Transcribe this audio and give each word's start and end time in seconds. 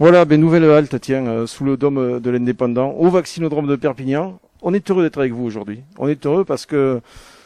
Voilà, 0.00 0.24
ben 0.24 0.40
nouvelle 0.40 0.64
halte, 0.64 0.98
tiens, 0.98 1.26
euh, 1.26 1.46
sous 1.46 1.62
le 1.62 1.76
dôme 1.76 2.20
de 2.20 2.30
l'indépendant, 2.30 2.92
au 2.92 3.10
vaccinodrome 3.10 3.66
de 3.66 3.76
Perpignan. 3.76 4.40
On 4.62 4.72
est 4.72 4.90
heureux 4.90 5.02
d'être 5.02 5.18
avec 5.18 5.34
vous 5.34 5.44
aujourd'hui. 5.44 5.82
On 5.98 6.08
est 6.08 6.24
heureux 6.24 6.46
parce 6.46 6.64
que 6.64 7.02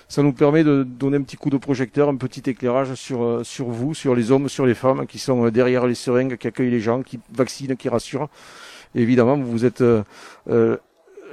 ça 0.06 0.22
nous 0.22 0.32
permet 0.32 0.62
de 0.62 0.84
donner 0.84 1.16
un 1.16 1.22
petit 1.22 1.36
coup 1.36 1.50
de 1.50 1.56
projecteur, 1.56 2.08
un 2.08 2.14
petit 2.14 2.48
éclairage 2.48 2.94
sur, 2.94 3.24
euh, 3.24 3.42
sur 3.42 3.66
vous, 3.66 3.92
sur 3.92 4.14
les 4.14 4.30
hommes, 4.30 4.48
sur 4.48 4.66
les 4.66 4.74
femmes 4.74 5.04
qui 5.08 5.18
sont 5.18 5.46
euh, 5.46 5.50
derrière 5.50 5.84
les 5.88 5.96
seringues, 5.96 6.36
qui 6.36 6.46
accueillent 6.46 6.70
les 6.70 6.78
gens, 6.78 7.02
qui 7.02 7.18
vaccinent, 7.32 7.76
qui 7.76 7.88
rassurent. 7.88 8.28
évidemment, 8.94 9.36
vous 9.36 9.64
êtes, 9.64 9.80
euh, 9.80 10.04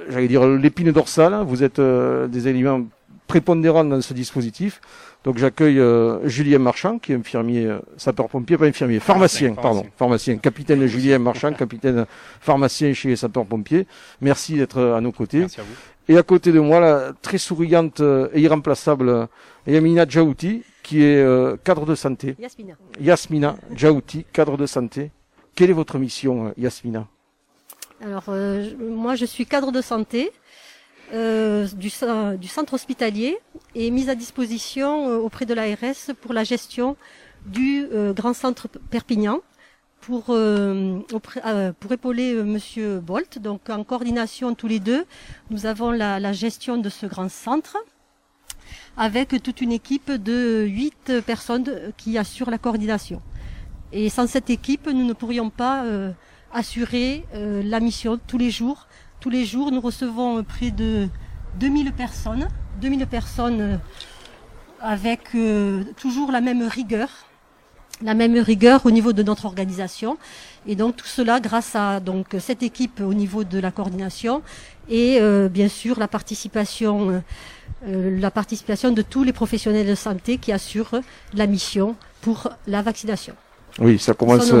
j'allais 0.08 0.26
dire, 0.26 0.44
l'épine 0.44 0.90
dorsale, 0.90 1.44
vous 1.46 1.62
êtes 1.62 1.80
des 1.80 2.48
éléments 2.48 2.84
prépondérants 3.26 3.84
dans 3.84 4.00
ce 4.00 4.14
dispositif. 4.14 4.80
Donc 5.24 5.38
j'accueille 5.38 5.78
euh, 5.78 6.26
Julien 6.28 6.58
Marchand, 6.58 6.98
qui 6.98 7.12
est 7.12 7.14
infirmier, 7.14 7.66
euh, 7.66 7.78
sapeur-pompier, 7.96 8.58
pas 8.58 8.66
infirmier, 8.66 8.98
pharmacien, 8.98 9.54
pardon, 9.54 9.86
pharmacien, 9.96 10.36
capitaine 10.38 10.84
Julien 10.86 11.18
Marchand, 11.18 11.52
capitaine 11.52 12.06
pharmacien 12.40 12.92
chez 12.92 13.10
les 13.10 13.16
sapeurs-pompiers. 13.16 13.86
Merci 14.20 14.56
d'être 14.56 14.78
euh, 14.78 14.96
à 14.96 15.00
nos 15.00 15.12
côtés. 15.12 15.38
Merci 15.38 15.60
à 15.60 15.62
vous. 15.62 15.74
Et 16.08 16.18
à 16.18 16.24
côté 16.24 16.50
de 16.50 16.58
moi, 16.58 16.80
la 16.80 17.12
très 17.22 17.38
souriante 17.38 18.02
et 18.32 18.40
irremplaçable 18.40 19.28
Yamina 19.68 20.04
Djaouti, 20.04 20.64
qui 20.82 21.00
est 21.00 21.24
cadre 21.62 21.86
de 21.86 21.94
santé. 21.94 22.34
Yasmina. 22.40 22.74
Yasmina 23.00 23.56
Djaouti, 23.72 24.26
cadre 24.32 24.56
de 24.56 24.66
santé. 24.66 25.12
Quelle 25.54 25.70
est 25.70 25.74
votre 25.74 25.98
mission, 25.98 26.52
Yasmina? 26.58 27.06
Alors, 28.04 28.24
moi, 28.80 29.14
je 29.14 29.24
suis 29.24 29.46
cadre 29.46 29.70
de 29.70 29.80
santé. 29.80 30.32
Euh, 31.12 31.68
du, 31.76 31.90
centre 31.90 32.72
hospitalier 32.72 33.36
et 33.74 33.90
mise 33.90 34.08
à 34.08 34.14
disposition 34.14 35.10
euh, 35.10 35.18
auprès 35.18 35.44
de 35.44 35.52
l'ARS 35.52 36.14
pour 36.22 36.32
la 36.32 36.42
gestion 36.42 36.96
du 37.44 37.86
euh, 37.92 38.14
grand 38.14 38.32
centre 38.32 38.66
Perpignan 38.90 39.40
pour 40.00 40.24
pour 40.24 41.92
épauler 41.92 42.34
Monsieur 42.42 42.98
Bolt. 42.98 43.38
Donc 43.38 43.68
en 43.68 43.84
coordination 43.84 44.54
tous 44.54 44.68
les 44.68 44.80
deux, 44.80 45.04
nous 45.50 45.66
avons 45.66 45.90
la, 45.90 46.18
la, 46.18 46.32
gestion 46.32 46.78
de 46.78 46.88
ce 46.88 47.04
grand 47.04 47.30
centre 47.30 47.76
avec 48.96 49.42
toute 49.42 49.60
une 49.60 49.70
équipe 49.70 50.10
de 50.10 50.64
huit 50.66 51.20
personnes 51.26 51.92
qui 51.98 52.16
assurent 52.16 52.50
la 52.50 52.58
coordination. 52.58 53.20
Et 53.92 54.08
sans 54.08 54.26
cette 54.26 54.50
équipe, 54.50 54.86
nous 54.88 55.04
ne 55.04 55.12
pourrions 55.12 55.50
pas 55.50 55.84
assurer 56.52 57.24
la 57.32 57.78
mission 57.78 58.18
tous 58.26 58.38
les 58.38 58.50
jours 58.50 58.88
tous 59.22 59.30
les 59.30 59.44
jours, 59.44 59.70
nous 59.70 59.80
recevons 59.80 60.42
près 60.42 60.72
de 60.72 61.08
2000 61.60 61.92
personnes, 61.92 62.48
2000 62.80 63.06
personnes 63.06 63.60
euh, 63.60 63.76
avec 64.80 65.20
euh, 65.36 65.84
toujours 65.96 66.32
la 66.32 66.40
même 66.40 66.66
rigueur, 66.66 67.08
la 68.02 68.14
même 68.14 68.36
rigueur 68.36 68.84
au 68.84 68.90
niveau 68.90 69.12
de 69.12 69.22
notre 69.22 69.44
organisation. 69.44 70.18
Et 70.66 70.74
donc 70.74 70.96
tout 70.96 71.06
cela 71.06 71.38
grâce 71.38 71.76
à 71.76 72.00
donc 72.00 72.34
cette 72.40 72.64
équipe 72.64 73.00
au 73.00 73.14
niveau 73.14 73.44
de 73.44 73.60
la 73.60 73.70
coordination 73.70 74.42
et 74.88 75.18
euh, 75.20 75.48
bien 75.48 75.68
sûr 75.68 76.00
la 76.00 76.08
participation, 76.08 77.22
la 77.86 78.30
participation 78.32 78.90
de 78.90 79.02
tous 79.02 79.22
les 79.22 79.32
professionnels 79.32 79.86
de 79.86 79.94
santé 79.94 80.38
qui 80.38 80.50
assurent 80.50 81.00
la 81.32 81.46
mission 81.46 81.94
pour 82.22 82.48
la 82.66 82.82
vaccination. 82.82 83.34
Oui, 83.78 84.00
ça 84.00 84.14
commence 84.14 84.52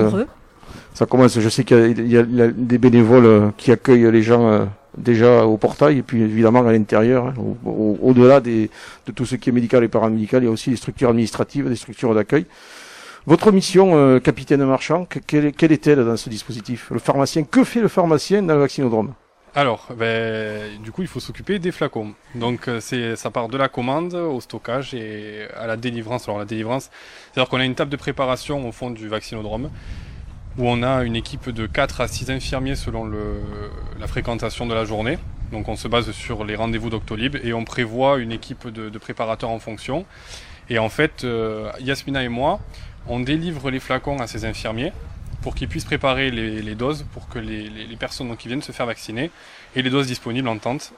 ça 0.94 1.06
commence. 1.06 1.38
Je 1.38 1.48
sais 1.48 1.64
qu'il 1.64 2.10
y, 2.10 2.18
a 2.18 2.22
des 2.22 2.78
bénévoles 2.78 3.24
euh, 3.24 3.50
qui 3.56 3.72
accueillent 3.72 4.10
les 4.10 4.22
gens 4.22 4.48
euh, 4.48 4.64
déjà 4.96 5.44
au 5.46 5.56
portail 5.56 5.98
et 5.98 6.02
puis 6.02 6.22
évidemment 6.22 6.66
à 6.66 6.72
l'intérieur, 6.72 7.28
hein, 7.28 7.34
au-delà 7.64 8.40
de 8.40 8.68
tout 9.14 9.24
ce 9.24 9.36
qui 9.36 9.48
est 9.48 9.52
médical 9.52 9.82
et 9.84 9.88
paramédical, 9.88 10.42
il 10.42 10.46
y 10.46 10.48
a 10.48 10.52
aussi 10.52 10.70
des 10.70 10.76
structures 10.76 11.10
administratives, 11.10 11.68
des 11.68 11.76
structures 11.76 12.14
d'accueil. 12.14 12.46
Votre 13.24 13.52
mission, 13.52 13.92
euh, 13.94 14.18
capitaine 14.18 14.64
Marchand, 14.64 15.06
quelle, 15.26 15.72
est-elle 15.72 16.04
dans 16.04 16.16
ce 16.16 16.28
dispositif? 16.28 16.90
Le 16.90 16.98
pharmacien, 16.98 17.44
que 17.44 17.62
fait 17.62 17.80
le 17.80 17.88
pharmacien 17.88 18.42
dans 18.42 18.54
le 18.54 18.60
vaccinodrome? 18.60 19.14
Alors, 19.54 19.88
ben, 19.96 20.80
du 20.82 20.90
coup, 20.90 21.02
il 21.02 21.08
faut 21.08 21.20
s'occuper 21.20 21.58
des 21.58 21.72
flacons. 21.72 22.14
Donc, 22.34 22.68
c'est, 22.80 23.16
ça 23.16 23.30
part 23.30 23.48
de 23.48 23.58
la 23.58 23.68
commande 23.68 24.14
au 24.14 24.40
stockage 24.40 24.94
et 24.94 25.46
à 25.56 25.66
la 25.66 25.76
délivrance. 25.76 26.26
Alors, 26.26 26.38
la 26.38 26.46
délivrance, 26.46 26.90
c'est-à-dire 27.32 27.50
qu'on 27.50 27.60
a 27.60 27.64
une 27.64 27.74
table 27.74 27.90
de 27.90 27.96
préparation 27.96 28.66
au 28.66 28.72
fond 28.72 28.90
du 28.90 29.08
vaccinodrome 29.08 29.70
où 30.58 30.68
on 30.68 30.82
a 30.82 31.02
une 31.02 31.16
équipe 31.16 31.50
de 31.50 31.66
4 31.66 32.00
à 32.00 32.08
6 32.08 32.30
infirmiers 32.30 32.76
selon 32.76 33.10
la 33.98 34.06
fréquentation 34.06 34.66
de 34.66 34.74
la 34.74 34.84
journée. 34.84 35.18
Donc 35.50 35.68
on 35.68 35.76
se 35.76 35.88
base 35.88 36.10
sur 36.12 36.44
les 36.44 36.56
rendez-vous 36.56 36.90
Doctolib 36.90 37.36
et 37.42 37.52
on 37.52 37.64
prévoit 37.64 38.18
une 38.18 38.32
équipe 38.32 38.68
de, 38.68 38.98
préparateurs 38.98 39.50
en 39.50 39.58
fonction. 39.58 40.06
Et 40.70 40.78
en 40.78 40.88
fait, 40.88 41.24
euh, 41.24 41.70
Yasmina 41.80 42.22
et 42.22 42.28
moi, 42.28 42.60
on 43.06 43.20
délivre 43.20 43.70
les 43.70 43.80
flacons 43.80 44.18
à 44.18 44.26
ces 44.26 44.44
infirmiers 44.44 44.92
pour 45.42 45.54
qu'ils 45.54 45.68
puissent 45.68 45.84
préparer 45.84 46.30
les, 46.30 46.74
doses 46.74 47.04
pour 47.12 47.28
que 47.28 47.38
les, 47.38 47.68
les, 47.68 47.96
personnes 47.96 48.34
qui 48.36 48.48
viennent 48.48 48.62
se 48.62 48.72
faire 48.72 48.86
vacciner 48.86 49.30
et 49.74 49.82
les 49.82 49.90
doses 49.90 50.06
disponibles 50.06 50.48
en 50.48 50.56
tente 50.56 50.92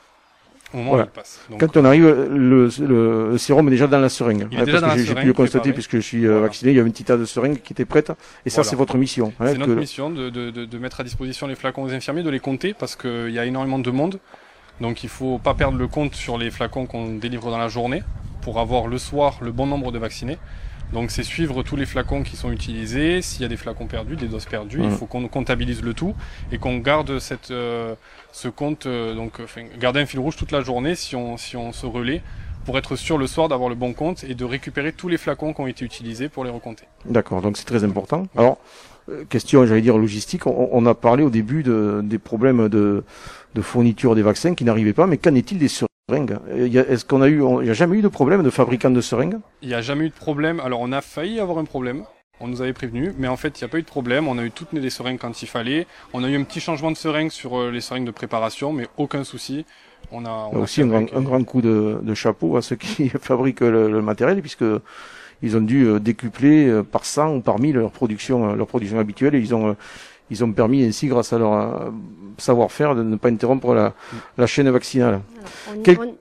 quand 1.59 1.77
on 1.77 1.85
arrive, 1.85 2.05
le, 2.05 2.69
le, 2.81 3.39
sérum 3.39 3.69
est 3.69 3.71
déjà 3.71 3.87
dans 3.87 4.01
la 4.01 4.09
seringue. 4.09 4.49
Il 4.51 4.59
parce 4.59 4.97
que 4.97 5.05
j'ai 5.05 5.15
pu 5.15 5.27
le 5.27 5.33
constater 5.33 5.73
puisque 5.73 5.97
je 5.97 6.01
suis 6.01 6.27
euh, 6.27 6.41
vacciné. 6.41 6.73
Il 6.73 6.77
y 6.77 6.81
avait 6.81 6.89
une 6.89 6.93
petite 6.93 7.07
tas 7.07 7.17
de 7.17 7.25
seringues 7.25 7.61
qui 7.62 7.73
était 7.73 7.85
prête. 7.85 8.12
Et 8.45 8.51
ça, 8.51 8.65
c'est 8.65 8.77
votre 8.77 8.97
mission. 8.97 9.33
Hein, 9.41 9.47
c'est 9.49 9.59
notre 9.59 9.75
mission 9.75 10.11
de, 10.11 10.31
de, 10.31 10.51
de, 10.51 10.79
mettre 10.79 11.01
à 11.01 11.05
disposition 11.05 11.47
les 11.47 11.55
flacons 11.55 11.85
aux 11.85 11.93
infirmiers, 11.93 12.23
de 12.23 12.31
les 12.31 12.41
compter 12.41 12.75
parce 12.75 12.97
qu'il 12.97 13.31
y 13.31 13.39
a 13.39 13.45
énormément 13.45 13.79
de 13.79 13.91
monde. 13.91 14.19
Donc 14.81 15.05
il 15.05 15.09
faut 15.09 15.39
pas 15.39 15.55
perdre 15.55 15.79
le 15.79 15.87
compte 15.87 16.15
sur 16.15 16.37
les 16.37 16.51
flacons 16.51 16.87
qu'on 16.87 17.15
délivre 17.15 17.51
dans 17.51 17.59
la 17.59 17.69
journée 17.69 18.03
pour 18.43 18.59
avoir 18.59 18.89
le 18.89 18.99
soir 18.99 19.39
le 19.41 19.53
bon 19.53 19.67
nombre 19.67 19.93
de 19.93 19.99
vaccinés. 19.99 20.39
Donc 20.94 21.10
c'est 21.10 21.25
suivre 21.25 21.65
tous 21.65 21.75
les 21.75 21.87
flacons 21.87 22.22
qui 22.22 22.37
sont 22.37 22.53
utilisés. 22.53 23.21
S'il 23.21 23.43
y 23.43 23.44
a 23.44 23.49
des 23.49 23.56
flacons 23.56 23.87
perdus, 23.87 24.15
des 24.15 24.28
doses 24.28 24.47
perdues, 24.47 24.78
il 24.81 24.88
mmh. 24.88 24.93
faut 24.93 25.06
qu'on 25.06 25.27
comptabilise 25.27 25.82
le 25.82 25.93
tout 25.93 26.15
et 26.53 26.59
qu'on 26.59 26.78
garde 26.78 27.19
cette, 27.19 27.50
euh, 27.50 27.97
ce 28.31 28.47
compte, 28.47 28.87
euh, 28.87 29.15
donc 29.15 29.41
garder 29.78 30.00
un 30.00 30.06
fil 30.06 30.21
rouge 30.21 30.37
toute 30.37 30.53
la 30.53 30.60
journée 30.60 30.94
si 30.94 31.16
on, 31.16 31.37
si 31.37 31.56
on 31.56 31.72
se 31.72 31.84
relaie 31.84 32.22
pour 32.65 32.78
être 32.78 32.94
sûr 32.94 33.19
le 33.19 33.27
soir 33.27 33.49
d'avoir 33.49 33.69
le 33.69 33.75
bon 33.75 33.93
compte 33.93 34.22
et 34.22 34.37
de 34.37 34.44
récupérer 34.44 34.93
tous 34.93 35.09
les 35.09 35.19
flacons 35.19 35.53
qui 35.53 35.60
ont 35.60 35.66
été 35.66 35.84
utilisés 35.84 36.28
pour 36.28 36.44
les 36.44 36.50
recompter. 36.50 36.84
D'accord, 37.05 37.43
donc 37.43 37.56
c'est 37.56 37.66
très 37.66 37.82
important. 37.82 38.28
Alors, 38.37 38.59
euh, 39.11 39.25
question, 39.28 39.66
j'allais 39.66 39.82
dire 39.82 39.99
logistique, 39.99 40.47
on, 40.47 40.69
on, 40.71 40.87
a 40.87 40.94
parlé 40.94 41.25
au 41.25 41.31
début 41.31 41.65
de, 41.65 42.03
des 42.05 42.19
problèmes 42.19 42.69
de, 42.69 43.03
de 43.55 43.62
fourniture 43.62 44.15
des 44.15 44.22
vaccins 44.22 44.55
qui 44.55 44.65
n'arrivaient 44.65 44.94
pas, 44.94 45.09
mais 45.09 45.19
qu'en 45.19 45.34
est-il 45.34 45.59
des 45.59 45.69
seringues 45.69 45.88
Est-ce 46.13 47.07
qu'on 47.07 47.23
a 47.23 47.29
eu, 47.29 47.43
il 47.43 47.65
n'y 47.65 47.71
a 47.71 47.73
jamais 47.73 47.97
eu 47.97 48.03
de 48.03 48.09
problème 48.09 48.43
de 48.43 48.51
fabricant 48.51 48.91
de 48.91 49.01
seringues? 49.01 49.39
Il 49.63 49.69
n'y 49.69 49.75
a 49.75 49.81
jamais 49.81 50.05
eu 50.05 50.09
de 50.11 50.15
problème. 50.15 50.61
Alors 50.61 50.81
on 50.81 50.93
a 50.93 51.01
failli 51.01 51.41
avoir 51.41 51.57
un 51.57 51.65
problème. 51.65 52.05
On 52.41 52.49
nous 52.49 52.61
avait 52.61 52.75
prévenu, 52.75 53.13
mais 53.17 53.27
en 53.27 53.37
fait, 53.37 53.59
il 53.59 53.65
n'y 53.65 53.67
a 53.67 53.69
pas 53.69 53.79
eu 53.79 53.83
de 53.83 53.87
problème. 53.87 54.29
On 54.29 54.37
a 54.37 54.45
eu 54.45 54.51
toutes 54.51 54.75
les 54.75 54.91
seringues 54.91 55.19
quand 55.19 55.41
il 55.41 55.47
fallait. 55.47 55.87
On 56.13 56.23
a 56.23 56.29
eu 56.29 56.37
un 56.37 56.43
petit 56.43 56.61
changement 56.61 56.91
de 56.91 56.97
seringue 56.97 57.31
sur 57.31 57.59
euh, 57.59 57.71
les 57.71 57.81
seringues 57.81 58.05
de 58.05 58.11
préparation, 58.11 58.73
mais 58.73 58.87
aucun 58.99 59.25
souci. 59.25 59.65
On 60.13 60.27
a, 60.27 60.51
on 60.53 60.59
aussi 60.59 60.83
un 60.83 60.89
grand, 60.89 61.07
un 61.15 61.23
grand, 61.23 61.43
coup 61.45 61.63
de, 61.63 61.99
de, 62.03 62.15
chapeau 62.15 62.59
à 62.59 62.63
ceux 62.63 62.77
qui 62.77 63.09
fabriquent 63.21 63.61
le, 63.61 63.91
le 63.91 64.03
matériel, 64.03 64.43
puisque 64.43 64.65
ils 65.43 65.57
ont 65.57 65.63
dû 65.63 65.87
euh, 65.87 66.01
décupler 66.01 66.67
euh, 66.67 66.83
par 66.83 67.07
100 67.07 67.37
ou 67.37 67.41
par 67.41 67.59
1000 67.59 67.77
leur 67.77 67.93
production, 67.93 68.55
leur 68.55 68.67
production 68.67 68.99
habituelle, 68.99 69.37
et 69.37 69.39
ils 69.39 69.55
ont 69.55 69.75
ils 70.31 70.45
ont 70.45 70.53
permis 70.53 70.85
ainsi, 70.85 71.07
grâce 71.07 71.33
à 71.33 71.39
leur 71.39 71.93
savoir-faire, 72.39 72.95
de 72.95 73.03
ne 73.03 73.17
pas 73.17 73.29
interrompre 73.29 73.75
la, 73.75 73.95
la 74.39 74.47
chaîne 74.47 74.71
vaccinale. 74.71 75.21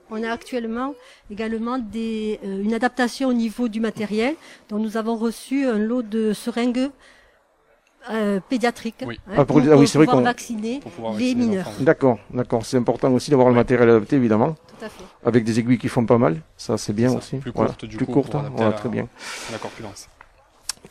on, 0.09 0.23
a 0.23 0.29
actuellement 0.29 0.93
également 1.31 1.79
des, 1.79 2.39
euh, 2.45 2.61
une 2.63 2.73
adaptation 2.73 3.29
au 3.29 3.33
niveau 3.33 3.67
du 3.67 3.79
matériel. 3.79 4.35
dont 4.69 4.79
nous 4.79 4.97
avons 4.97 5.15
reçu 5.15 5.65
un 5.65 5.77
lot 5.77 6.01
de 6.03 6.33
seringues 6.33 6.89
euh, 8.11 8.41
oui. 8.51 9.19
Hein, 9.29 9.35
ah, 9.37 9.45
pour, 9.45 9.59
ah, 9.59 9.77
oui, 9.77 9.87
pouvoir 9.87 10.21
vacciner 10.21 10.81
les 11.17 11.35
mineurs. 11.35 11.71
D'accord, 11.79 12.19
d'accord. 12.31 12.65
C'est 12.65 12.75
important 12.75 13.09
aussi 13.13 13.31
d'avoir 13.31 13.47
le 13.47 13.55
matériel 13.55 13.89
adapté, 13.89 14.17
évidemment. 14.17 14.57
Tout 14.67 14.85
à 14.85 14.89
fait. 14.89 15.03
Avec 15.23 15.45
des 15.45 15.59
aiguilles 15.59 15.77
qui 15.77 15.87
font 15.87 16.05
pas 16.05 16.17
mal. 16.17 16.41
Ça, 16.57 16.77
c'est 16.77 16.91
bien 16.91 17.15
aussi. 17.15 17.37
Plus 17.37 17.53
courte, 17.53 17.85
du 17.85 17.95
plus 17.95 18.05
coup, 18.05 18.11
courte, 18.11 18.35
hein. 18.35 18.71
très 18.75 18.89
bien. 18.89 19.07
La 19.53 19.57
corpulence. 19.57 20.09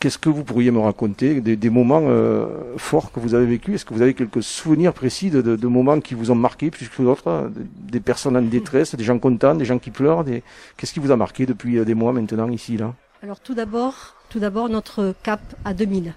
Qu'est-ce 0.01 0.19
que 0.19 0.29
vous 0.29 0.43
pourriez 0.43 0.71
me 0.71 0.81
raconter 0.81 1.41
des, 1.41 1.55
des 1.57 1.71
moments 1.71 2.03
euh, 2.05 2.47
forts 2.77 3.13
que 3.13 3.21
vous 3.21 3.35
avez 3.35 3.47
vécu 3.47 3.75
Est-ce 3.75 3.85
que 3.85 3.95
vous 3.95 4.03
avez 4.03 4.15
quelques 4.15 4.43
souvenirs 4.43 4.93
précis 4.93 5.31
de, 5.31 5.43
de, 5.43 5.55
de 5.55 5.67
moments 5.67 6.01
qui 6.01 6.15
vous 6.15 6.31
ont 6.31 6.35
marqué 6.35 6.71
plus 6.71 6.89
que 6.89 7.03
d'autres 7.03 7.29
hein, 7.31 7.51
Des 7.55 8.01
personnes 8.01 8.37
en 8.37 8.43
détresse, 8.43 8.95
des 8.95 9.05
gens 9.05 9.19
contents, 9.19 9.55
des 9.55 9.65
gens 9.65 9.79
qui 9.79 9.91
pleurent 9.91 10.25
des... 10.25 10.43
Qu'est-ce 10.77 10.93
qui 10.93 11.01
vous 11.01 11.13
a 11.13 11.17
marqué 11.17 11.47
depuis 11.47 11.79
euh, 11.79 11.85
des 11.85 11.95
mois 11.95 12.13
maintenant 12.13 12.49
ici 12.51 12.77
là? 12.77 12.95
Alors 13.23 13.39
tout 13.39 13.55
d'abord, 13.55 14.17
tout 14.31 14.41
d'abord 14.41 14.69
notre 14.69 15.15
cap 15.23 15.41
à 15.65 15.75
2000. 15.75 16.15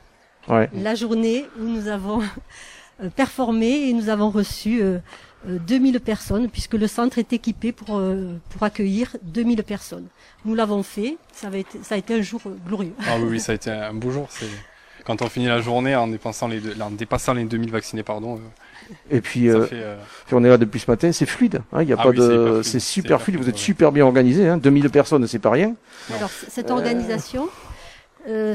Ouais. 0.47 0.69
La 0.73 0.95
journée 0.95 1.45
où 1.59 1.63
nous 1.63 1.87
avons 1.87 2.21
performé 3.15 3.89
et 3.89 3.93
nous 3.93 4.09
avons 4.09 4.29
reçu 4.29 4.81
2000 5.47 5.99
personnes, 5.99 6.49
puisque 6.49 6.73
le 6.73 6.87
centre 6.87 7.17
est 7.17 7.33
équipé 7.33 7.71
pour, 7.71 7.97
euh, 7.97 8.33
pour 8.49 8.63
accueillir 8.63 9.15
2000 9.23 9.63
personnes. 9.63 10.07
Nous 10.43 10.55
l'avons 10.55 10.83
fait, 10.83 11.17
ça, 11.33 11.49
a 11.51 11.57
été, 11.57 11.79
ça 11.83 11.95
a 11.95 11.97
été 11.97 12.15
un 12.15 12.21
jour 12.21 12.41
glorieux. 12.67 12.93
Ah 13.07 13.15
oui, 13.19 13.27
oui, 13.31 13.39
ça 13.39 13.51
a 13.51 13.55
été 13.55 13.69
un 13.69 13.93
beau 13.93 14.11
jour. 14.11 14.27
Quand 15.05 15.21
on 15.21 15.29
finit 15.29 15.45
la 15.45 15.61
journée 15.61 15.95
en 15.95 16.07
dépassant 16.07 16.47
les, 16.47 16.81
en 16.81 16.89
dépassant 16.89 17.33
les 17.33 17.43
2000 17.43 17.69
vaccinés, 17.69 18.01
pardon. 18.01 18.37
Euh, 18.37 18.93
et 19.11 19.21
puis, 19.21 19.49
euh, 19.49 19.95
on 20.31 20.43
est 20.43 20.49
là 20.49 20.57
depuis 20.57 20.79
ce 20.79 20.89
matin, 20.89 21.11
c'est 21.11 21.27
fluide. 21.27 21.61
Hein, 21.71 21.83
y 21.83 21.93
a 21.93 21.97
ah 21.99 22.03
pas 22.03 22.11
de, 22.11 22.61
c'est 22.63 22.79
super 22.79 23.21
fluide. 23.21 23.37
Vous 23.37 23.49
êtes 23.49 23.57
super 23.57 23.91
bien 23.91 24.05
organisé. 24.05 24.47
Hein, 24.47 24.57
2000 24.57 24.89
personnes, 24.89 25.27
c'est 25.27 25.39
pas 25.39 25.51
rien. 25.51 25.75
Alors 26.15 26.29
cette 26.29 26.71
organisation, 26.71 27.49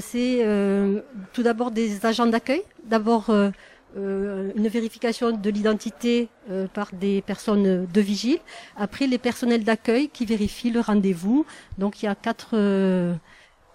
c'est 0.01 0.45
tout 1.33 1.43
d'abord 1.45 1.71
des 1.71 2.05
agents 2.05 2.27
d'accueil. 2.27 2.63
D'abord 2.85 3.31
euh, 3.97 4.53
une 4.57 4.69
vérification 4.69 5.33
de 5.33 5.51
l'identité 5.51 6.29
euh, 6.51 6.67
par 6.73 6.91
des 6.93 7.23
personnes 7.23 7.87
de 7.87 8.01
vigile. 8.01 8.39
Après, 8.77 9.07
les 9.07 9.19
personnels 9.19 9.65
d'accueil 9.65 10.09
qui 10.09 10.27
vérifient 10.27 10.71
le 10.71 10.81
rendez-vous. 10.81 11.45
Donc, 11.79 12.03
il 12.03 12.07
y 12.07 12.09
a 12.09 12.15
quatre, 12.15 12.51
euh, 12.55 13.15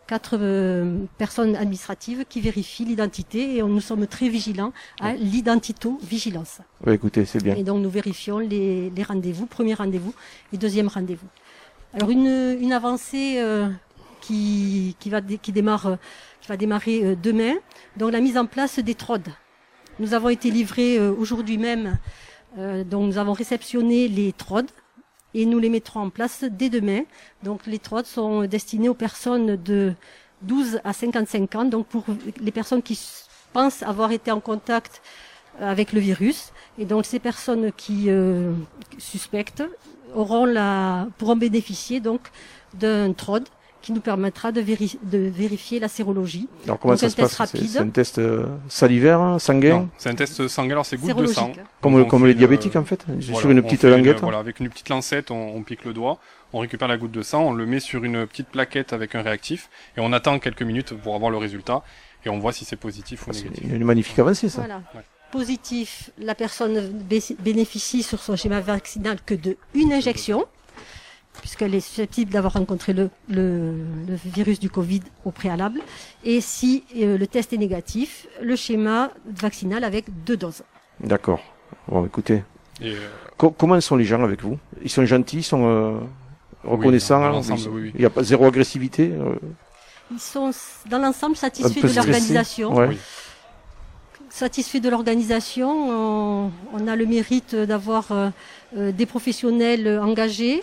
quatre 0.07 0.37
euh, 0.39 0.99
personnes 1.17 1.55
administratives 1.55 2.25
qui 2.29 2.39
vérifient 2.39 2.85
l'identité 2.85 3.55
et 3.57 3.63
on- 3.63 3.67
nous 3.67 3.81
sommes 3.81 4.07
très 4.07 4.29
vigilants 4.29 4.71
à 5.01 5.13
l'identito-vigilance. 5.15 6.59
Ouais, 6.85 6.95
écoutez, 6.95 7.25
c'est 7.25 7.43
bien. 7.43 7.55
Et 7.55 7.63
donc, 7.63 7.81
nous 7.81 7.89
vérifions 7.89 8.39
les, 8.39 8.89
les 8.89 9.03
rendez-vous, 9.03 9.45
premier 9.47 9.73
rendez-vous 9.73 10.13
et 10.53 10.57
deuxième 10.57 10.87
rendez-vous. 10.87 11.27
Alors, 11.93 12.09
une, 12.09 12.57
une 12.61 12.73
avancée 12.73 13.35
euh, 13.39 13.67
qui, 14.21 14.95
qui, 14.99 15.09
va, 15.09 15.21
qui, 15.21 15.51
démarre, 15.51 15.87
euh, 15.87 15.95
qui 16.41 16.47
va 16.47 16.57
démarrer 16.57 17.15
demain, 17.21 17.55
donc 17.97 18.11
la 18.11 18.19
mise 18.21 18.37
en 18.37 18.45
place 18.45 18.79
des 18.79 18.95
TROD. 18.95 19.27
Nous 19.99 20.13
avons 20.13 20.29
été 20.29 20.51
livrés 20.51 20.97
euh, 20.97 21.13
aujourd'hui 21.17 21.57
même, 21.57 21.97
euh, 22.57 22.83
donc 22.83 23.07
nous 23.07 23.17
avons 23.17 23.31
réceptionné 23.31 24.09
les 24.09 24.33
TROD 24.33 24.67
et 25.33 25.45
nous 25.45 25.57
les 25.57 25.69
mettrons 25.69 26.01
en 26.01 26.09
place 26.09 26.43
dès 26.43 26.69
demain. 26.69 27.03
Donc 27.43 27.65
les 27.65 27.79
TROD 27.79 28.05
sont 28.05 28.45
destinés 28.45 28.89
aux 28.89 28.93
personnes 28.93 29.55
de 29.55 29.93
12 30.41 30.81
à 30.83 30.91
55 30.91 31.55
ans, 31.55 31.65
donc 31.65 31.87
pour 31.87 32.03
les 32.41 32.51
personnes 32.51 32.81
qui 32.81 32.99
pensent 33.53 33.83
avoir 33.83 34.11
été 34.11 34.31
en 34.31 34.41
contact 34.41 35.01
avec 35.61 35.93
le 35.93 36.01
virus. 36.01 36.51
Et 36.77 36.85
donc 36.85 37.05
ces 37.05 37.19
personnes 37.19 37.71
qui 37.71 38.09
euh, 38.09 38.51
suspectent 38.97 39.63
auront 40.13 40.45
la, 40.45 41.07
pourront 41.17 41.37
bénéficier 41.37 42.01
donc 42.01 42.21
d'un 42.73 43.13
TROD 43.13 43.47
qui 43.85 43.93
nous 43.93 44.01
permettra 44.01 44.51
de, 44.51 44.61
véri- 44.61 44.97
de 45.03 45.19
vérifier 45.19 45.79
la 45.79 45.87
sérologie. 45.87 46.47
Alors 46.65 46.79
comment 46.79 46.93
Donc, 46.95 46.99
ça 47.01 47.05
un 47.05 47.09
se 47.09 47.15
test 47.15 47.37
passe 47.37 47.51
C'est 47.51 47.67
c'est 47.67 47.77
un 47.79 47.89
test 47.89 48.17
euh, 48.17 48.47
salivaire, 48.67 49.35
sanguin, 49.39 49.87
c'est 49.99 50.09
un 50.09 50.15
test 50.15 50.47
sanguin, 50.47 50.71
alors 50.71 50.85
c'est 50.87 50.97
goutte 50.97 51.15
de 51.15 51.27
sang. 51.27 51.51
Comme, 51.81 52.25
les 52.25 52.31
une- 52.31 52.37
diabétiques 52.39 52.75
en 52.75 52.83
fait, 52.83 53.05
Voilà, 53.07 53.39
sur 53.39 53.51
une 53.51 53.61
petite 53.61 53.83
languette. 53.83 54.21
voilà, 54.21 54.39
avec 54.39 54.59
une 54.59 54.69
petite 54.69 54.89
lancette, 54.89 55.29
on, 55.29 55.55
on 55.55 55.61
pique 55.61 55.85
le 55.85 55.93
doigt, 55.93 56.17
on 56.51 56.59
récupère 56.59 56.87
la 56.87 56.97
goutte 56.97 57.11
de 57.11 57.21
sang, 57.21 57.43
on 57.43 57.53
le 57.53 57.67
met 57.67 57.79
sur 57.79 58.03
une 58.03 58.25
petite 58.25 58.47
plaquette 58.47 58.91
avec 58.91 59.13
un 59.13 59.21
réactif 59.21 59.69
et 59.97 59.99
on 59.99 60.11
attend 60.13 60.39
quelques 60.39 60.63
minutes 60.63 60.93
pour 60.95 61.13
avoir 61.13 61.29
le 61.29 61.37
résultat 61.37 61.83
et 62.25 62.29
on 62.29 62.39
voit 62.39 62.53
si 62.53 62.65
c'est 62.65 62.75
positif 62.77 63.27
ou 63.27 63.33
C'est 63.33 63.43
négatif. 63.43 63.71
une 63.71 63.83
magnifique 63.83 64.17
avancée 64.17 64.49
ça. 64.49 64.61
Voilà. 64.61 64.81
Ouais. 64.95 65.01
Positif, 65.31 66.09
la 66.17 66.33
personne 66.33 66.89
bé- 66.91 67.35
bénéficie 67.39 68.01
sur 68.03 68.19
son 68.21 68.35
schéma 68.35 68.61
vaccinal 68.61 69.17
que 69.25 69.35
de 69.35 69.57
une 69.73 69.91
injection, 69.93 70.45
puisqu'elle 71.41 71.73
est 71.75 71.79
susceptible 71.79 72.31
d'avoir 72.31 72.53
rencontré 72.53 72.93
le, 72.93 73.09
le, 73.29 73.73
le 74.07 74.15
virus 74.25 74.59
du 74.59 74.69
Covid 74.69 75.01
au 75.25 75.31
préalable. 75.31 75.81
Et 76.23 76.41
si 76.41 76.83
euh, 76.97 77.17
le 77.17 77.27
test 77.27 77.53
est 77.53 77.57
négatif, 77.57 78.27
le 78.41 78.55
schéma 78.55 79.11
vaccinal 79.25 79.83
avec 79.83 80.05
deux 80.25 80.37
doses. 80.37 80.63
D'accord. 80.99 81.41
Bon, 81.87 82.05
écoutez, 82.05 82.43
euh, 82.83 82.95
co- 83.37 83.51
comment 83.51 83.79
sont 83.81 83.95
les 83.95 84.05
gens 84.05 84.23
avec 84.23 84.41
vous? 84.41 84.57
Ils 84.83 84.89
sont 84.89 85.05
gentils, 85.05 85.37
ils 85.37 85.43
sont 85.43 85.65
euh, 85.65 85.99
reconnaissants. 86.63 87.19
dans 87.19 87.25
hein, 87.27 87.31
l'ensemble, 87.31 87.59
ils- 87.61 87.69
oui, 87.69 87.81
oui. 87.83 87.91
Il 87.95 87.99
n'y 87.99 88.05
a 88.05 88.09
pas 88.09 88.23
zéro 88.23 88.45
agressivité. 88.45 89.11
euh, 89.11 89.35
Ils 90.11 90.19
sont 90.19 90.51
dans 90.89 90.99
l'ensemble 90.99 91.35
satisfaits 91.35 91.81
de 91.87 91.95
l'organisation. 91.95 92.73
Ouais. 92.75 92.87
Oui. 92.89 92.97
satisfait 94.29 94.79
de 94.79 94.89
l'organisation. 94.89 95.69
On, 95.89 96.51
on 96.73 96.87
a 96.87 96.95
le 96.95 97.05
mérite 97.05 97.55
d'avoir 97.55 98.07
des 98.73 99.05
professionnels 99.05 99.99
engagés, 99.99 100.61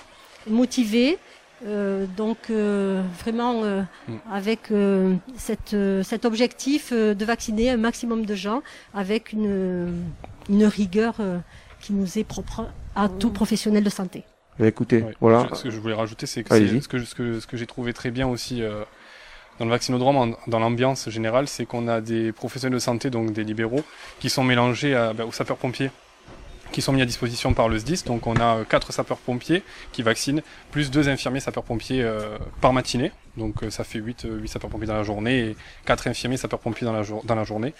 motivés. 0.48 1.18
euh, 1.64 2.06
donc 2.16 2.38
euh, 2.50 3.02
vraiment 3.20 3.62
euh, 3.62 3.82
Mm. 4.08 4.14
avec 4.32 4.72
euh, 4.72 5.14
cette, 5.36 5.74
euh, 5.74 6.02
cet 6.02 6.24
objectif 6.24 6.90
euh, 6.92 7.14
de 7.14 7.24
vacciner 7.24 7.70
un 7.70 7.76
maximum 7.76 8.26
de 8.26 8.34
gens 8.34 8.62
avec 8.94 9.32
une, 9.32 9.94
une 10.48 10.64
rigueur 10.64 11.14
euh, 11.20 11.38
qui 11.80 11.92
nous 11.92 12.18
est 12.18 12.24
propre 12.24 12.66
à 12.96 13.08
tout 13.08 13.30
professionnel 13.30 13.84
de 13.84 13.90
santé. 13.90 14.24
Eh, 14.58 14.66
Écoutez, 14.66 15.02
Ouais. 15.02 15.14
voilà. 15.20 15.46
Je- 15.50 15.54
ce 15.54 15.62
que 15.62 15.70
je 15.70 15.78
voulais 15.78 15.94
rajouter, 15.94 16.26
c'est 16.26 16.42
que 16.42 16.52
ce 16.52 16.88
que, 16.88 17.04
ce 17.04 17.14
que, 17.14 17.38
ce 17.40 17.46
que 17.46 17.56
j'ai 17.56 17.66
trouvé 17.66 17.92
très 17.92 18.10
bien 18.10 18.26
aussi 18.26 18.60
euh, 18.60 18.82
dans 19.60 19.64
le 19.64 19.70
vaccinodrome, 19.70 20.16
en- 20.16 20.36
dans 20.48 20.58
l'ambiance 20.58 21.08
générale, 21.10 21.46
c'est 21.46 21.64
qu'on 21.64 21.86
a 21.86 22.00
des 22.00 22.32
professionnels 22.32 22.74
de 22.74 22.80
santé, 22.80 23.08
donc 23.08 23.32
des 23.32 23.44
libéraux, 23.44 23.84
qui 24.18 24.30
sont 24.30 24.42
mélangés 24.42 24.96
à, 24.96 25.12
bah, 25.12 25.24
aux 25.26 25.32
sapeurs-pompiers, 25.32 25.90
qui 26.72 26.82
sont 26.82 26.92
mis 26.92 27.02
à 27.02 27.06
disposition 27.06 27.54
par 27.54 27.68
le 27.68 27.78
SDIS. 27.78 28.02
Donc 28.06 28.26
on 28.26 28.34
a 28.36 28.56
euh, 28.56 28.64
quatre 28.64 28.92
sapeurs-pompiers 28.92 29.62
qui 29.92 30.02
vaccinent, 30.02 30.42
plus 30.70 30.90
deux 30.90 31.08
infirmiers 31.08 31.40
sapeurs-pompiers 31.40 32.02
euh, 32.02 32.38
par 32.60 32.72
matinée. 32.72 33.12
Donc 33.36 33.62
euh, 33.62 33.70
ça 33.70 33.84
fait 33.84 33.98
8, 33.98 34.26
huit 34.30 34.48
sapeurs-pompiers 34.48 34.86
dans 34.86 34.96
la 34.96 35.02
journée 35.02 35.38
et 35.40 35.56
quatre 35.86 36.06
infirmiers 36.06 36.36
sapeurs-pompiers 36.36 36.86
dans 36.86 36.92
la, 36.92 37.02
dans 37.24 37.34
la 37.34 37.44
journée. 37.44 37.74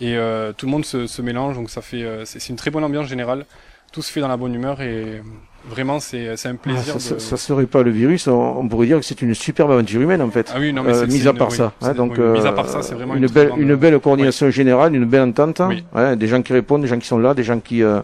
Et 0.00 0.16
euh, 0.16 0.52
tout 0.52 0.66
le 0.66 0.72
monde 0.72 0.84
se, 0.84 1.06
se 1.06 1.22
mélange, 1.22 1.56
donc 1.56 1.70
ça 1.70 1.82
fait 1.82 2.02
euh, 2.02 2.24
c'est 2.24 2.48
une 2.48 2.56
très 2.56 2.70
bonne 2.70 2.84
ambiance 2.84 3.06
générale. 3.06 3.46
Tout 3.92 4.02
se 4.02 4.10
fait 4.10 4.20
dans 4.20 4.28
la 4.28 4.36
bonne 4.36 4.54
humeur 4.54 4.80
et 4.82 5.22
vraiment 5.68 6.00
c'est 6.00 6.36
c'est 6.36 6.48
un 6.48 6.54
Ah, 6.54 6.62
plaisir. 6.62 7.00
ça, 7.00 7.14
de... 7.14 7.18
ça, 7.20 7.28
ça 7.28 7.36
serait 7.36 7.66
pas 7.66 7.82
le 7.82 7.90
virus, 7.90 8.26
on, 8.28 8.58
on 8.58 8.68
pourrait 8.68 8.86
dire 8.86 8.98
que 8.98 9.04
c'est 9.04 9.20
une 9.22 9.34
superbe 9.34 9.70
aventure 9.72 10.00
humaine 10.00 10.22
en 10.22 10.30
fait. 10.30 10.50
Ah 10.54 10.58
oui, 10.60 10.72
non, 10.72 10.82
mais 10.82 10.92
Euh, 10.94 11.00
c'est- 11.06 11.12
mis 11.12 11.26
à 11.26 11.30
une- 11.32 11.38
part 11.38 11.50
oui, 11.50 11.56
ça, 11.56 11.72
hein, 11.82 11.94
donc 11.94 12.12
oui, 12.16 12.20
mis 12.22 12.40
à 12.46 12.50
euh, 12.50 12.52
part 12.52 12.68
ça, 12.68 12.82
c'est 12.82 12.94
vraiment 12.94 13.14
une, 13.16 13.24
une 13.24 13.28
belle, 13.30 13.48
grande- 13.48 13.60
une 13.60 13.74
belle 13.76 13.98
coordination 14.00 14.50
générale, 14.50 14.94
une 14.94 15.04
belle 15.06 15.22
entente, 15.28 15.60
Oui. 15.68 15.84
hein, 15.94 16.16
des 16.16 16.26
gens 16.28 16.42
qui 16.42 16.52
répondent, 16.52 16.82
des 16.82 16.88
gens 16.88 16.98
qui 16.98 17.06
sont 17.08 17.18
là, 17.18 17.34
des 17.34 17.42
gens 17.44 17.60
qui 17.60 17.82
euh, 17.82 18.00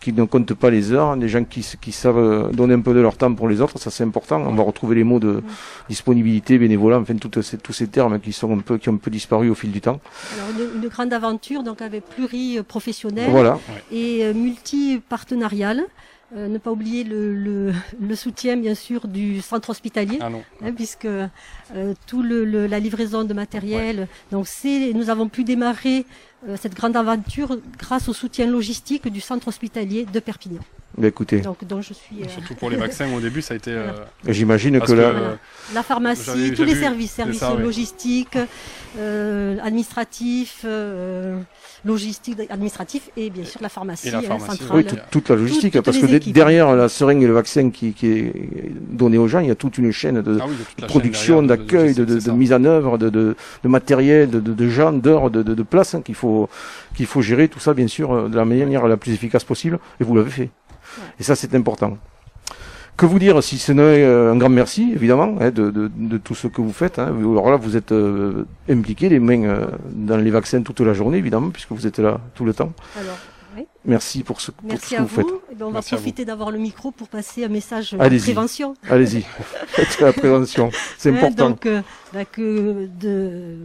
qui 0.00 0.12
ne 0.12 0.24
comptent 0.24 0.52
pas 0.52 0.68
les 0.68 0.92
heures, 0.92 1.16
des 1.16 1.28
gens 1.28 1.44
qui, 1.44 1.66
qui 1.80 1.90
savent 1.92 2.18
euh, 2.18 2.48
donner 2.52 2.74
un 2.74 2.80
peu 2.82 2.92
de 2.92 3.00
leur 3.00 3.16
temps 3.16 3.32
pour 3.32 3.48
les 3.48 3.62
autres, 3.62 3.78
ça 3.78 3.90
c'est 3.90 4.04
important. 4.04 4.38
On 4.46 4.54
va 4.54 4.62
retrouver 4.62 4.96
les 4.96 5.04
mots 5.04 5.18
de 5.18 5.42
disponibilité, 5.88 6.58
bénévolat, 6.58 6.98
enfin 6.98 7.14
toutes 7.16 7.40
ces, 7.40 7.56
tous 7.56 7.72
ces 7.72 7.86
termes 7.86 8.20
qui 8.20 8.32
sont 8.32 8.52
un 8.54 8.58
peu 8.60 8.76
qui 8.76 8.90
ont 8.90 8.94
un 8.94 8.96
peu 8.98 9.10
disparu 9.10 9.48
au 9.48 9.54
fil 9.54 9.72
du 9.72 9.80
temps. 9.80 10.00
Alors 10.34 10.48
une, 10.76 10.82
une 10.82 10.88
grande 10.90 11.10
aventure 11.12 11.62
donc 11.62 11.80
avec 11.80 12.04
pluriprofessionnel 12.10 13.30
Voilà. 13.30 13.58
et 13.90 14.20
euh, 14.24 14.34
multi-partenarial. 14.34 15.80
Euh, 16.36 16.48
ne 16.48 16.58
pas 16.58 16.72
oublier 16.72 17.04
le, 17.04 17.32
le, 17.32 17.72
le 18.00 18.16
soutien 18.16 18.56
bien 18.56 18.74
sûr 18.74 19.06
du 19.06 19.40
centre 19.40 19.70
hospitalier. 19.70 20.18
Ah 20.20 20.30
non. 20.30 20.42
hein, 20.64 20.72
puisque 20.72 21.04
euh, 21.04 21.28
tout 22.08 22.22
le, 22.22 22.44
le- 22.44 22.66
la 22.66 22.80
livraison 22.80 23.22
de 23.22 23.32
matériel. 23.34 24.08
Donc 24.32 24.48
c'est, 24.48 24.92
nous 24.94 25.10
avons 25.10 25.28
pu 25.28 25.44
démarrer 25.44 26.04
cette 26.56 26.74
grande 26.74 26.96
aventure 26.96 27.58
grâce 27.78 28.08
au 28.08 28.12
soutien 28.12 28.46
logistique 28.46 29.08
du 29.08 29.20
centre 29.20 29.48
hospitalier 29.48 30.06
de 30.12 30.20
Perpignan. 30.20 30.60
Ben, 30.96 31.08
écoutez, 31.08 31.40
Donc 31.40 31.64
dont 31.64 31.80
je 31.82 31.92
suis 31.92 32.22
euh, 32.22 32.28
Surtout 32.28 32.54
pour 32.54 32.70
les 32.70 32.76
vaccins 32.76 33.12
au 33.12 33.18
début, 33.18 33.42
ça 33.42 33.54
a 33.54 33.56
été. 33.56 33.72
euh, 33.72 33.90
j'imagine 34.28 34.78
que 34.80 34.86
que, 34.86 34.92
là, 34.92 35.02
euh, 35.08 35.34
la 35.74 35.82
pharmacie, 35.82 36.52
tous 36.54 36.62
les 36.62 36.76
services, 36.76 37.10
services 37.10 37.40
ça, 37.40 37.52
logistiques, 37.54 38.38
euh, 38.96 39.56
administratifs, 39.60 40.60
euh, 40.64 41.40
logistiques, 41.84 42.38
administratifs 42.48 43.10
et 43.16 43.28
bien 43.30 43.44
sûr 43.44 43.60
la 43.60 43.68
pharmacie, 43.68 44.06
Et 44.06 44.10
la 44.12 44.18
hein, 44.18 44.38
centrale. 44.38 44.68
Oui, 44.72 44.84
tout- 44.84 44.96
toute 45.10 45.28
la 45.30 45.34
logistique, 45.36 45.72
toutes 45.74 45.84
parce 45.84 45.98
que 45.98 46.30
derrière 46.30 46.76
la 46.76 46.88
seringue 46.88 47.22
et 47.22 47.26
le 47.26 47.32
vaccin 47.32 47.70
qui, 47.70 47.92
qui 47.92 48.06
est 48.06 48.32
donné 48.88 49.18
aux 49.18 49.26
gens, 49.26 49.40
il 49.40 49.48
y 49.48 49.50
a 49.50 49.56
toute 49.56 49.78
une 49.78 49.90
chaîne 49.90 50.22
de 50.22 50.38
ah 50.40 50.44
oui, 50.48 50.54
de 50.78 50.86
production, 50.86 51.42
derrière, 51.42 51.58
de- 51.58 51.62
de- 51.64 51.66
d'accueil, 51.66 52.20
de, 52.24 52.30
mise 52.30 52.52
en 52.52 52.64
œuvre, 52.64 52.98
de, 52.98 53.10
de, 53.10 53.36
de 53.64 53.68
matériel, 53.68 54.30
de, 54.30 54.38
de, 54.38 54.54
de 54.54 54.68
gens, 54.68 54.92
d'heures, 54.92 55.28
de, 55.30 55.42
de, 55.42 55.54
de 55.54 55.62
place 55.64 55.94
hein, 55.96 56.02
qu'il 56.02 56.14
faut 56.14 56.33
qu'il 56.94 57.06
faut 57.06 57.22
gérer 57.22 57.48
tout 57.48 57.60
ça 57.60 57.72
bien 57.74 57.88
sûr 57.88 58.12
euh, 58.12 58.28
de 58.28 58.36
la 58.36 58.44
manière 58.44 58.86
la 58.88 58.96
plus 58.96 59.12
efficace 59.12 59.44
possible. 59.44 59.78
Et 60.00 60.04
vous 60.04 60.14
l'avez 60.16 60.30
fait. 60.30 60.50
Et 61.18 61.22
ça 61.22 61.34
c'est 61.34 61.54
important. 61.54 61.96
Que 62.96 63.06
vous 63.06 63.18
dire 63.18 63.42
si 63.42 63.58
ce 63.58 63.72
n'est 63.72 64.04
euh, 64.04 64.32
un 64.32 64.36
grand 64.36 64.50
merci 64.62 64.92
évidemment 64.94 65.36
hein, 65.40 65.50
de, 65.50 65.70
de, 65.70 65.90
de 66.12 66.16
tout 66.18 66.36
ce 66.36 66.46
que 66.46 66.60
vous 66.60 66.72
faites. 66.72 67.00
Hein. 67.00 67.10
Alors 67.32 67.50
là 67.50 67.56
vous 67.56 67.76
êtes 67.76 67.90
euh, 67.90 68.46
impliqués 68.68 69.08
les 69.08 69.18
mains 69.18 69.44
euh, 69.44 69.66
dans 69.90 70.16
les 70.16 70.30
vaccins 70.30 70.62
toute 70.62 70.78
la 70.80 70.94
journée 70.94 71.18
évidemment 71.18 71.50
puisque 71.50 71.72
vous 71.72 71.86
êtes 71.88 71.98
là 71.98 72.20
tout 72.36 72.44
le 72.44 72.54
temps. 72.54 72.72
Alors, 72.96 73.18
oui. 73.56 73.66
Merci 73.86 74.22
pour 74.22 74.40
ce, 74.40 74.50
pour 74.50 74.62
tout 74.62 74.68
Merci 74.68 74.86
ce 74.86 74.90
que 74.94 74.96
à 74.96 75.02
vous 75.02 75.08
faites. 75.08 75.26
vous. 75.26 75.40
Eh 75.52 75.54
ben, 75.54 75.64
on 75.66 75.68
va 75.68 75.74
Merci 75.74 75.90
vous. 75.90 75.96
profiter 76.00 76.24
d'avoir 76.24 76.50
le 76.50 76.58
micro 76.58 76.90
pour 76.90 77.08
passer 77.08 77.44
un 77.44 77.48
message 77.48 77.92
de 77.92 77.98
Allez-y. 78.00 78.22
prévention. 78.22 78.74
Allez-y, 78.88 79.22
faites 79.66 80.00
la 80.00 80.12
prévention, 80.12 80.70
c'est 80.98 81.10
Hein, 81.10 81.16
important. 81.16 81.50
donc, 81.50 81.66
euh, 81.66 81.82
bah, 82.12 82.24
que 82.24 82.88
de, 83.00 83.56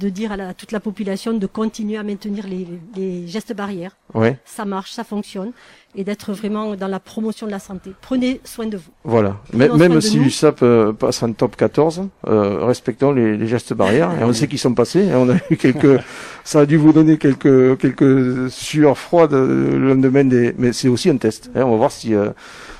de 0.00 0.08
dire 0.10 0.32
à, 0.32 0.36
la- 0.36 0.48
à 0.48 0.54
toute 0.54 0.72
la 0.72 0.80
population 0.80 1.32
de 1.32 1.46
continuer 1.46 1.96
à 1.96 2.02
maintenir 2.02 2.46
les, 2.46 2.66
les 2.96 3.26
gestes 3.26 3.54
barrières. 3.54 3.96
Ouais. 4.14 4.38
Ça 4.44 4.64
marche, 4.66 4.92
ça 4.92 5.04
fonctionne. 5.04 5.52
Et 5.98 6.04
d'être 6.04 6.34
vraiment 6.34 6.74
dans 6.76 6.88
la 6.88 7.00
promotion 7.00 7.46
de 7.46 7.50
la 7.52 7.58
santé. 7.58 7.90
Prenez 8.02 8.42
soin 8.44 8.66
de 8.66 8.76
vous. 8.76 8.90
Voilà. 9.04 9.36
Prenons 9.50 9.76
même 9.78 10.00
si 10.02 10.18
l'USAP 10.18 10.62
euh, 10.62 10.92
passe 10.92 11.22
en 11.22 11.32
top 11.32 11.56
14, 11.56 12.02
euh, 12.26 12.64
respectons 12.66 13.12
les, 13.12 13.38
les 13.38 13.46
gestes 13.46 13.72
barrières. 13.72 14.10
Et 14.20 14.22
on 14.24 14.32
sait 14.34 14.46
qu'ils 14.46 14.58
sont 14.58 14.74
passés. 14.74 15.04
Et 15.06 15.14
on 15.14 15.30
a 15.30 15.36
eu 15.48 15.56
quelques, 15.56 15.98
ça 16.44 16.60
a 16.60 16.66
dû 16.66 16.76
vous 16.76 16.92
donner 16.92 17.16
quelques 17.16 17.78
quelques 17.78 18.50
sueurs 18.50 18.98
froides 18.98 19.32
euh, 19.32 19.45
le 19.46 19.88
lendemain 19.88 20.24
des. 20.24 20.54
Mais 20.58 20.72
c'est 20.72 20.88
aussi 20.88 21.08
un 21.10 21.16
test. 21.16 21.50
hein. 21.54 21.62
On 21.64 21.70
va 21.72 21.76
voir 21.76 21.90
si 21.92 22.14
euh, 22.14 22.30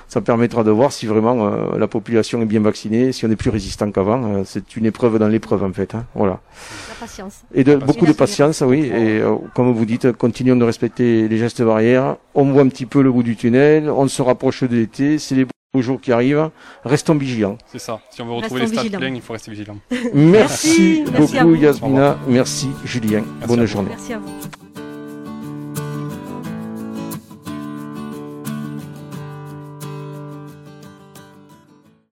ça 0.08 0.20
permettra 0.20 0.62
de 0.62 0.70
voir 0.70 0.92
si 0.92 1.06
vraiment 1.06 1.46
euh, 1.46 1.78
la 1.78 1.88
population 1.88 2.40
est 2.40 2.46
bien 2.46 2.60
vaccinée, 2.60 3.12
si 3.12 3.24
on 3.26 3.30
est 3.30 3.36
plus 3.36 3.50
résistant 3.50 3.90
qu'avant. 3.90 4.22
Euh, 4.24 4.42
c'est 4.44 4.76
une 4.76 4.86
épreuve 4.86 5.18
dans 5.18 5.28
l'épreuve 5.28 5.64
en 5.64 5.72
fait. 5.72 5.94
hein. 5.94 6.04
Voilà. 6.14 6.40
La 6.88 6.94
patience. 7.06 7.40
Et 7.54 7.64
de, 7.64 7.76
beaucoup 7.76 8.06
de 8.06 8.12
patience, 8.12 8.62
oui. 8.66 8.86
Et 8.86 9.20
euh, 9.20 9.34
comme 9.54 9.72
vous 9.72 9.84
dites, 9.84 10.12
continuons 10.12 10.56
de 10.56 10.64
respecter 10.64 11.28
les 11.28 11.38
gestes 11.38 11.62
barrières. 11.62 12.16
On 12.34 12.44
voit 12.52 12.62
un 12.62 12.68
petit 12.68 12.86
peu 12.86 13.02
le 13.02 13.10
bout 13.10 13.22
du 13.22 13.36
tunnel. 13.36 13.90
On 13.90 14.06
se 14.08 14.22
rapproche 14.22 14.62
de 14.62 14.76
l'été. 14.76 15.18
C'est 15.18 15.34
les 15.34 15.44
beaux 15.44 15.82
jours 15.82 16.00
qui 16.00 16.12
arrivent. 16.12 16.50
Restons 16.84 17.16
vigilants. 17.16 17.58
C'est 17.72 17.80
ça. 17.80 18.00
Si 18.10 18.22
on 18.22 18.26
veut 18.26 18.32
retrouver 18.34 18.60
Restons 18.62 18.82
les 18.82 18.88
stats 18.88 18.98
pleins, 18.98 19.14
il 19.14 19.20
faut 19.20 19.32
rester 19.32 19.50
vigilant. 19.50 19.76
Merci, 20.14 21.04
beaucoup. 21.18 21.54
Yasmina. 21.54 22.16
Merci 22.28 22.68
Julien. 22.84 23.22
Merci 23.40 23.46
Bonne 23.56 23.66
journée. 23.66 23.88
Merci 23.90 24.12
à 24.14 24.18
vous. 24.18 24.65